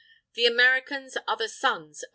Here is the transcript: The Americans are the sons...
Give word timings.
The 0.33 0.47
Americans 0.47 1.15
are 1.27 1.37
the 1.37 1.47
sons... 1.47 2.03